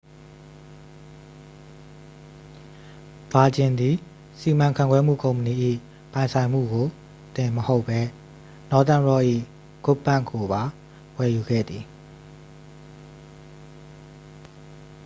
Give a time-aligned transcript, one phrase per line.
[3.33, 3.95] ဗာဂျင်သည်
[4.39, 5.53] စီမံခန့်ခွဲမှု ကုမ္ပဏီ၏
[6.11, 6.85] ပိုင်ဆိုင်မှုကို
[7.35, 7.99] တင်မဟုတ်ဘဲ
[8.71, 9.21] nothern rock၏
[9.85, 10.63] good bank' ကိုပါ
[11.17, 11.83] ဝယ်ယူခဲ့သည်